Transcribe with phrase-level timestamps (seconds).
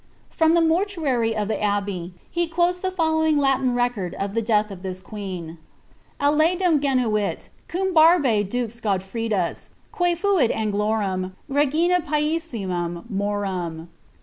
[0.31, 4.71] From the mortuary of the abbey, he quotes the following Latin record of tbi death
[4.71, 13.89] of this queen;* "Aleiilem genuit cum borba dm Godefrddus, Que fait Angiorum i^ina piiaiima rouium."